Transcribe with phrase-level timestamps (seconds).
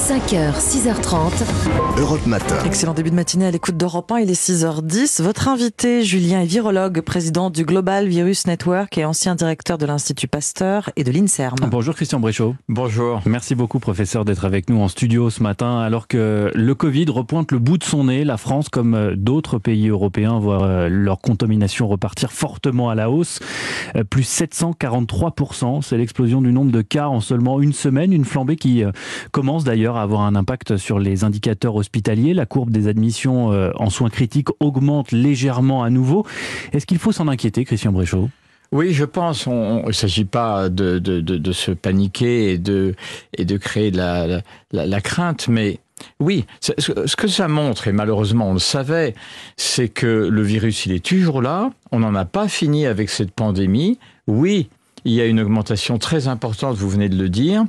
[0.00, 2.00] 5h, 6h30.
[2.00, 2.56] Europe Matin.
[2.64, 5.22] Excellent début de matinée à l'écoute d'Europe 1, il est 6h10.
[5.22, 10.26] Votre invité, Julien, est virologue, président du Global Virus Network et ancien directeur de l'Institut
[10.26, 11.56] Pasteur et de l'INSERM.
[11.70, 12.56] Bonjour Christian Bréchaud.
[12.68, 13.20] Bonjour.
[13.26, 17.52] Merci beaucoup professeur d'être avec nous en studio ce matin alors que le Covid repointe
[17.52, 18.24] le bout de son nez.
[18.24, 23.10] La France, comme euh, d'autres pays européens, voit euh, leur contamination repartir fortement à la
[23.10, 23.40] hausse.
[23.96, 28.56] Euh, plus 743%, c'est l'explosion du nombre de cas en seulement une semaine, une flambée
[28.56, 28.82] qui
[29.30, 32.34] commence d'ailleurs à avoir un impact sur les indicateurs hospitaliers.
[32.34, 36.26] La courbe des admissions euh, en soins critiques augmente légèrement à nouveau.
[36.72, 38.28] Est-ce qu'il faut s'en inquiéter, Christian Bréchaud?
[38.72, 39.46] Oui, je pense.
[39.46, 42.94] il ne s'agit pas de, se paniquer et de,
[43.58, 44.42] créer de
[44.72, 45.80] la crainte, mais
[46.18, 49.14] oui, ce que ça montre, et malheureusement on le savait,
[49.56, 51.70] c'est que le virus, il est toujours là.
[51.92, 53.98] On n'en a pas fini avec cette pandémie.
[54.26, 54.68] Oui,
[55.04, 57.64] il y a une augmentation très importante, vous venez de le dire.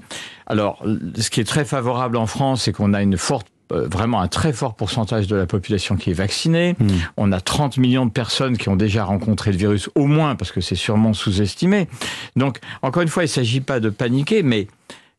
[0.47, 0.83] Alors,
[1.17, 4.27] ce qui est très favorable en France, c'est qu'on a une forte euh, vraiment un
[4.27, 6.75] très fort pourcentage de la population qui est vaccinée.
[6.79, 6.87] Mmh.
[7.17, 10.51] On a 30 millions de personnes qui ont déjà rencontré le virus, au moins, parce
[10.51, 11.87] que c'est sûrement sous-estimé.
[12.35, 14.67] Donc, encore une fois, il ne s'agit pas de paniquer, mais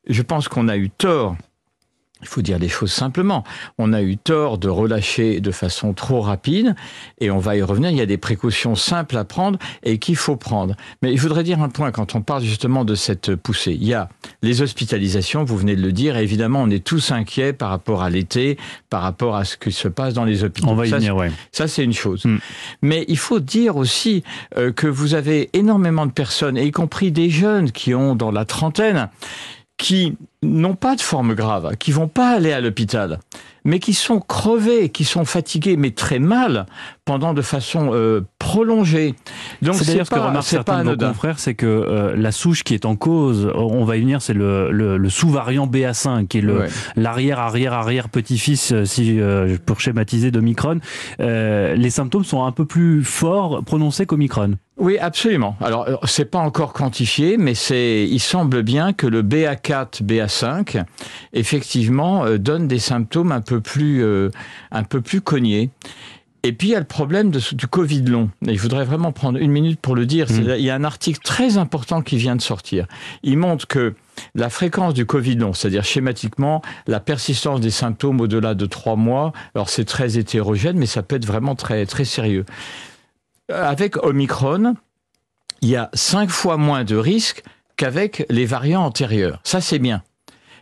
[0.09, 1.37] je pense qu'on a eu tort
[2.23, 3.45] il faut dire les choses simplement.
[3.79, 6.75] On a eu tort de relâcher de façon trop rapide
[7.21, 7.91] et on va y revenir.
[7.91, 10.77] Il y a des précautions simples à prendre et qu'il faut prendre.
[11.03, 13.73] Mais il faudrait dire un point quand on parle justement de cette poussée.
[13.73, 14.09] Il y a
[14.43, 18.03] les hospitalisations, vous venez de le dire, et évidemment on est tous inquiets par rapport
[18.03, 18.57] à l'été,
[18.89, 20.69] par rapport à ce qui se passe dans les hôpitaux.
[20.69, 21.33] On va y ça, venir, ouais.
[21.51, 22.25] Ça c'est une chose.
[22.25, 22.39] Mm.
[22.83, 24.23] Mais il faut dire aussi
[24.57, 28.45] euh, que vous avez énormément de personnes, y compris des jeunes qui ont dans la
[28.45, 29.09] trentaine,
[29.77, 33.19] qui n'ont pas de forme grave, qui vont pas aller à l'hôpital,
[33.65, 36.67] mais qui sont crevés, qui sont fatigués, mais très mal
[37.05, 38.21] pendant de façon euh,
[38.53, 39.15] prolongée.
[39.63, 42.63] Donc c'est d'ailleurs ce que remarquent certains de nos confrères, c'est que euh, la souche
[42.65, 46.39] qui est en cause, on va y venir, c'est le, le, le sous-variant BA5, qui
[46.39, 50.81] est le l'arrière arrière arrière petit-fils, euh, si euh, pour schématiser d'Omicron.
[51.21, 54.57] Euh, les symptômes sont un peu plus forts prononcés qu'Omicron.
[54.79, 55.55] Oui, absolument.
[55.61, 60.83] Alors, c'est pas encore quantifié, mais c'est, il semble bien que le BA4, BA5,
[61.35, 64.31] effectivement, euh, donne des symptômes un peu plus, euh,
[64.71, 65.71] un peu plus cognés.
[66.45, 68.31] Et puis il y a le problème de, du Covid long.
[68.47, 70.27] Et je voudrais vraiment prendre une minute pour le dire.
[70.31, 70.55] Mmh.
[70.59, 72.87] Il y a un article très important qui vient de sortir.
[73.23, 73.95] Il montre que
[74.35, 79.33] la fréquence du Covid long, c'est-à-dire schématiquement la persistance des symptômes au-delà de trois mois,
[79.55, 82.45] alors c'est très hétérogène, mais ça peut être vraiment très très sérieux.
[83.49, 84.75] Avec Omicron,
[85.61, 87.45] il y a cinq fois moins de risques
[87.77, 89.41] qu'avec les variants antérieurs.
[89.45, 90.03] Ça c'est bien.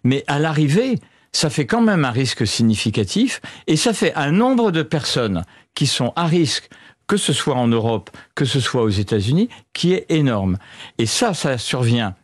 [0.05, 0.99] Mais à l'arrivée,
[1.33, 5.45] ça fait quand même un risque significatif et ça fait un nombre de personnes
[5.75, 6.69] qui sont à risque
[7.07, 10.59] que ce soit en Europe, que ce soit aux États-Unis, qui est énorme.
[10.99, 12.15] Et ça, ça survient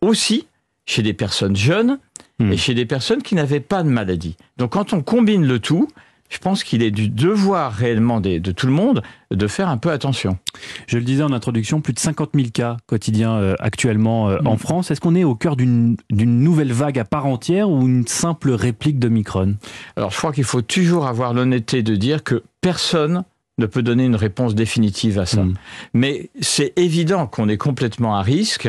[0.00, 0.46] aussi
[0.86, 1.98] chez des personnes jeunes
[2.38, 2.52] mmh.
[2.52, 4.36] et chez des personnes qui n'avaient pas de maladie.
[4.56, 5.88] Donc quand on combine le tout,
[6.32, 9.76] je pense qu'il est du devoir réellement de, de, tout le monde de faire un
[9.76, 10.38] peu attention.
[10.86, 14.46] Je le disais en introduction, plus de 50 000 cas quotidiens euh, actuellement euh, mmh.
[14.46, 14.90] en France.
[14.90, 18.98] Est-ce qu'on est au cœur d'une nouvelle vague à part entière ou une simple réplique
[18.98, 19.56] de Micron
[19.96, 23.24] Alors je crois qu'il faut toujours avoir l'honnêteté de dire que personne
[23.58, 25.42] ne peut donner une réponse définitive à ça.
[25.42, 25.54] Mmh.
[25.92, 28.68] Mais c'est évident qu'on est complètement à risque.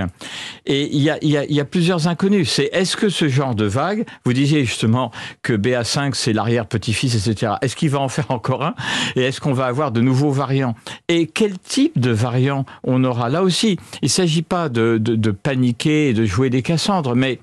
[0.65, 2.49] Et il y a, y, a, y a, plusieurs inconnus.
[2.49, 5.11] C'est est-ce que ce genre de vague, vous disiez justement
[5.41, 7.53] que BA5 c'est l'arrière-petit-fils, etc.
[7.61, 8.75] Est-ce qu'il va en faire encore un?
[9.15, 10.75] Et est-ce qu'on va avoir de nouveaux variants?
[11.07, 13.29] Et quel type de variant on aura?
[13.29, 17.15] Là aussi, il ne s'agit pas de, de, de, paniquer et de jouer des Cassandres,
[17.15, 17.39] mais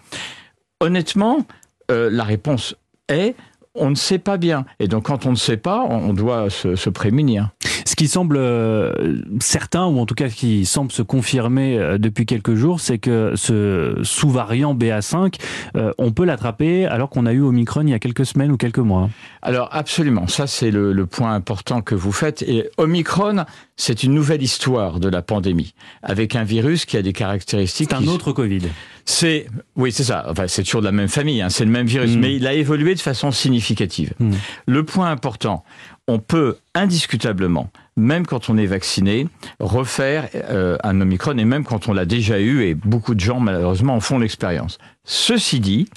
[0.80, 1.46] honnêtement,
[1.90, 2.76] euh, la réponse
[3.08, 3.34] est
[3.74, 4.64] on ne sait pas bien.
[4.78, 7.50] Et donc, quand on ne sait pas, on doit se, prémunir.
[7.84, 12.26] Ce qui semble euh, certain, ou en tout cas qui semble se confirmer euh, depuis
[12.26, 15.34] quelques jours, c'est que ce sous-variant BA5,
[15.76, 18.56] euh, on peut l'attraper alors qu'on a eu Omicron il y a quelques semaines ou
[18.56, 19.10] quelques mois.
[19.42, 22.42] Alors absolument, ça c'est le, le, point important que vous faites.
[22.42, 23.44] Et Omicron,
[23.76, 27.90] c'est une nouvelle histoire de la pandémie, avec un virus qui a des caractéristiques...
[27.90, 28.62] C'est un autre Covid.
[29.04, 30.26] C'est oui, c'est ça.
[30.28, 31.42] Enfin, c'est toujours de la même famille.
[31.42, 31.48] Hein.
[31.48, 32.20] C'est le même virus, mmh.
[32.20, 34.12] mais il a évolué de façon significative.
[34.18, 34.32] Mmh.
[34.66, 35.64] Le point important,
[36.10, 39.28] on peut indiscutablement, même quand on est vacciné,
[39.60, 43.38] refaire euh, un Omicron, et même quand on l'a déjà eu, et beaucoup de gens
[43.38, 44.78] malheureusement en font l'expérience.
[45.04, 45.88] Ceci dit,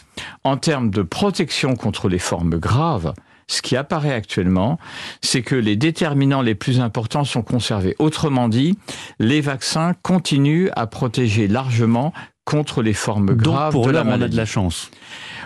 [0.43, 3.13] en termes de protection contre les formes graves,
[3.47, 4.77] ce qui apparaît actuellement,
[5.21, 7.95] c'est que les déterminants les plus importants sont conservés.
[7.97, 8.77] Autrement dit,
[9.17, 12.13] les vaccins continuent à protéger largement
[12.45, 14.23] contre les formes graves Donc pour de la maladie.
[14.23, 14.91] On a de la chance.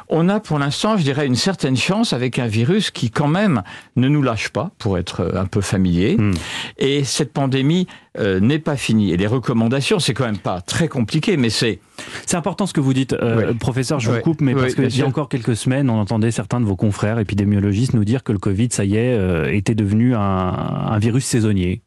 [0.09, 3.63] On a pour l'instant, je dirais, une certaine chance avec un virus qui quand même
[3.95, 6.15] ne nous lâche pas, pour être un peu familier.
[6.18, 6.33] Hmm.
[6.77, 7.88] Et cette pandémie
[8.18, 9.12] euh, n'est pas fini.
[9.12, 11.80] Et les recommandations, c'est quand même pas très compliqué, mais c'est...
[12.25, 15.01] C'est important ce que vous dites, euh, professeur, je vous coupe, mais parce qu'il y
[15.01, 18.39] a encore quelques semaines, on entendait certains de vos confrères épidémiologistes nous dire que le
[18.39, 21.81] Covid, ça y est, était devenu un, un virus saisonnier.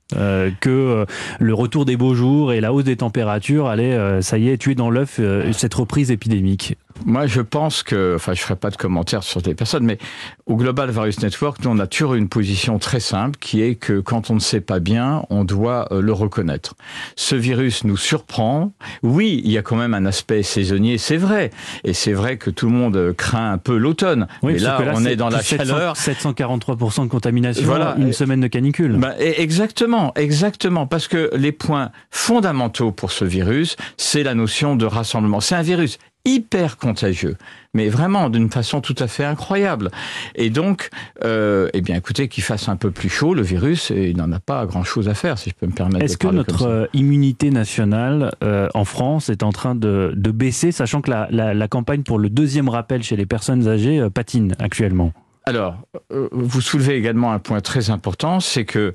[0.61, 1.07] que
[1.39, 4.75] le retour des beaux jours et la hausse des températures allait, ça y est, tuer
[4.75, 5.21] dans l'œuf
[5.53, 6.77] cette reprise épidémique.
[7.07, 9.99] Moi, je pense que, enfin, je ferai pas de commentaires sur des personnes, mais
[10.47, 14.01] au Global Virus Network, nous, on a toujours une position très simple, qui est que
[14.01, 16.75] quand on ne sait pas bien, on doit euh, le reconnaître.
[17.17, 18.73] Ce virus nous surprend.
[19.03, 21.51] Oui, il y a quand même un aspect saisonnier, c'est vrai.
[21.85, 24.27] Et c'est vrai que tout le monde craint un peu l'automne.
[24.43, 25.95] Oui, mais là, on est, dans la chaleur.
[25.95, 27.95] 743% de contamination, voilà.
[27.97, 28.97] une semaine de canicule.
[28.97, 30.89] Bah, exactement, exactement.
[30.89, 35.41] Parce que les points fondamentaux pour ce virus, c'est la notion de rassemblement.
[35.41, 37.37] C'est un virus hyper contagieux,
[37.73, 39.91] mais vraiment d'une façon tout à fait incroyable.
[40.35, 40.91] Et donc,
[41.25, 44.41] euh, eh bien, écoutez, qu'il fasse un peu plus chaud, le virus, il n'en a
[44.41, 46.05] pas grand-chose à faire, si je peux me permettre.
[46.05, 51.01] Est-ce que notre euh, immunité nationale euh, en France est en train de, baisser, sachant
[51.01, 55.13] que la, campagne pour le deuxième rappel chez les personnes âgées patine actuellement?
[55.45, 55.77] Alors,
[56.11, 58.95] vous soulevez également un point très important, c'est que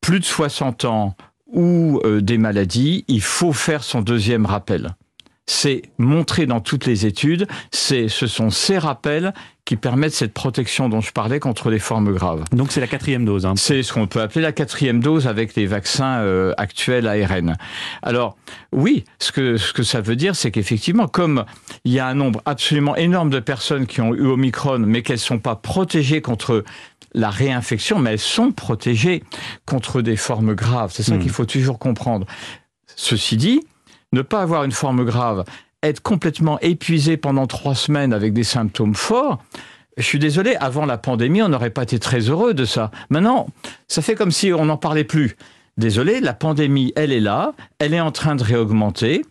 [0.00, 1.16] plus de 60 ans
[1.52, 4.94] ou des maladies, il faut faire son deuxième rappel
[5.46, 9.32] c'est montré dans toutes les études, c'est, ce sont ces rappels
[9.64, 12.44] qui permettent cette protection dont je parlais contre les formes graves.
[12.52, 13.46] Donc c'est la quatrième dose.
[13.46, 13.54] Hein.
[13.56, 17.56] C'est ce qu'on peut appeler la quatrième dose avec les vaccins euh, actuels ARN.
[18.02, 18.36] Alors
[18.72, 21.44] oui, ce que, ce que ça veut dire, c'est qu'effectivement, comme
[21.84, 25.16] il y a un nombre absolument énorme de personnes qui ont eu Omicron, mais qu'elles
[25.16, 26.64] ne sont pas protégées contre
[27.12, 29.24] la réinfection, mais elles sont protégées
[29.64, 30.92] contre des formes graves.
[30.92, 31.20] C'est ça hmm.
[31.20, 32.26] qu'il faut toujours comprendre.
[32.94, 33.62] Ceci dit,
[34.12, 35.44] ne pas avoir une forme grave,
[35.82, 39.42] être complètement épuisé pendant trois semaines avec des symptômes forts,
[39.96, 42.90] je suis désolé, avant la pandémie, on n'aurait pas été très heureux de ça.
[43.08, 43.46] Maintenant,
[43.88, 45.36] ça fait comme si on n'en parlait plus.
[45.78, 49.22] Désolé, la pandémie, elle est là, elle est en train de réaugmenter.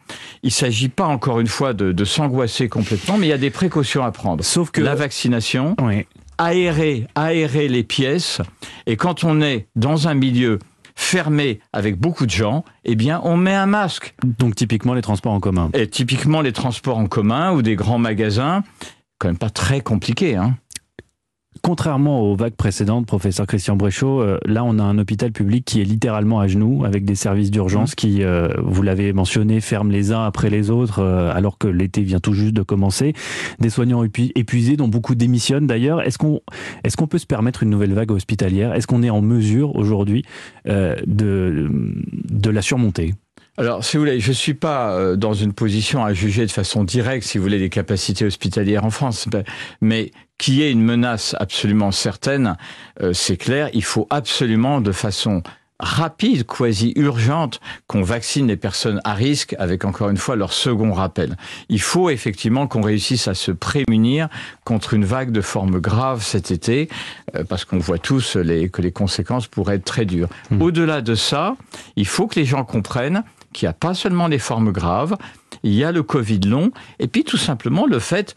[0.41, 3.51] Il ne s'agit pas, encore une fois, de, s'angoisser complètement, mais il y a des
[3.51, 4.43] précautions à prendre.
[4.43, 5.75] Sauf que la vaccination,
[6.37, 8.41] aérer, aérer les pièces,
[8.87, 10.59] et quand on est dans un milieu
[10.95, 14.15] fermé avec beaucoup de gens, eh bien, on met un masque.
[14.23, 15.69] Donc, typiquement, les transports en commun.
[15.73, 18.63] Et typiquement, les transports en commun ou des grands magasins,
[19.19, 20.57] quand même pas très compliqué, hein.
[21.65, 25.81] Contrairement aux vagues précédentes, professeur Christian Bréchot, euh, là on a un hôpital public qui
[25.81, 27.95] est littéralement à genoux, avec des services d'urgence mmh.
[27.95, 32.03] qui, euh, vous l'avez mentionné, ferment les uns après les autres, euh, alors que l'été
[32.03, 33.13] vient tout juste de commencer.
[33.59, 36.03] Des soignants épuisés, dont beaucoup démissionnent d'ailleurs.
[36.03, 36.39] Est-ce qu'on
[36.83, 38.75] est qu'on peut se permettre une nouvelle vague hospitalière?
[38.75, 40.23] Est-ce qu'on est en mesure aujourd'hui
[40.67, 43.15] de, de la surmonter?
[43.57, 47.25] Alors, si vous voulez, je suis pas dans une position à juger de façon directe,
[47.25, 49.27] si vous voulez, les capacités hospitalières en France,
[49.79, 52.57] mais qui est une menace absolument certaine,
[53.01, 55.43] euh, c'est clair, il faut absolument de façon
[55.77, 60.93] rapide, quasi urgente, qu'on vaccine les personnes à risque avec encore une fois leur second
[60.93, 61.35] rappel.
[61.67, 64.29] Il faut effectivement qu'on réussisse à se prémunir
[64.63, 66.87] contre une vague de formes graves cet été,
[67.35, 70.29] euh, parce qu'on voit tous les, que les conséquences pourraient être très dures.
[70.49, 70.61] Mmh.
[70.61, 71.55] Au-delà de ça,
[71.97, 73.23] il faut que les gens comprennent
[73.55, 75.15] qu'il n'y a pas seulement les formes graves,
[75.63, 78.35] il y a le Covid long, et puis tout simplement le fait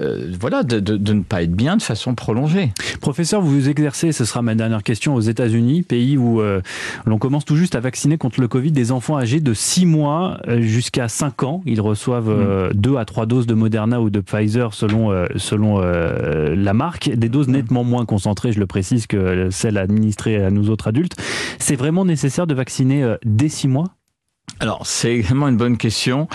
[0.00, 2.72] euh, voilà, de, ne pas être bien de façon prolongée.
[3.00, 6.60] Professeur, vous vous exercez, ce sera ma dernière question, aux États-Unis, pays où euh,
[7.06, 10.38] l'on commence tout juste à vacciner contre le Covid des enfants âgés de 6 mois
[10.48, 11.62] euh, jusqu'à 5 ans.
[11.66, 12.96] Ils reçoivent 2 mm.
[12.96, 17.52] à 3 doses de Moderna ou de Pfizer selon, selon la marque, des doses mm.
[17.52, 21.16] nettement moins concentrées, je le précise, que celles administrées à nous autres adultes.
[21.58, 23.86] C'est vraiment nécessaire de vacciner dès 6 mois?
[24.60, 26.28] Alors, c'est également une bonne question.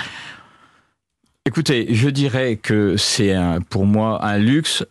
[1.45, 3.35] Écoutez, je dirais que c'est
[3.69, 4.83] pour moi un luxe.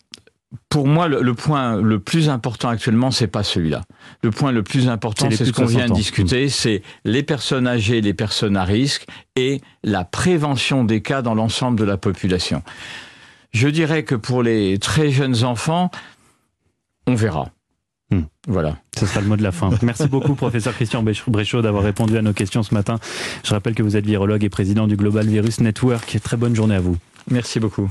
[0.68, 3.82] Pour moi, le, point le plus important actuellement, c'est pas celui-là.
[4.22, 8.00] Le point le plus important, c'est ce qu'on vient de discuter, c'est les personnes âgées,
[8.00, 12.62] les personnes à risque et la prévention des cas dans l'ensemble de la population.
[13.50, 15.90] Je dirais que pour les très jeunes enfants,
[17.08, 17.50] on verra.
[18.14, 18.24] Hmm.
[18.46, 18.76] Voilà.
[18.98, 19.70] Ce sera le mot de la fin.
[19.82, 22.98] Merci beaucoup, professeur Christian Bréchaud, d'avoir répondu à nos questions ce matin.
[23.42, 26.18] Je rappelle que vous êtes virologue et président du Global Virus Network.
[26.22, 26.96] Très bonne journée à vous.
[27.30, 27.90] Merci beaucoup.